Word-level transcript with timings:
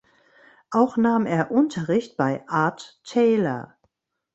Auch 0.71 0.97
nahm 0.97 1.27
er 1.27 1.51
Unterricht 1.51 2.17
bei 2.17 2.43
Art 2.49 2.99
Taylor. 3.03 3.75